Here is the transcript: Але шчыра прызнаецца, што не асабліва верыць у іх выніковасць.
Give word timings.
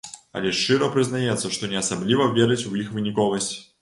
Але 0.39 0.53
шчыра 0.59 0.87
прызнаецца, 0.95 1.51
што 1.57 1.69
не 1.73 1.77
асабліва 1.83 2.27
верыць 2.39 2.61
у 2.71 2.77
іх 2.85 2.91
выніковасць. 2.97 3.53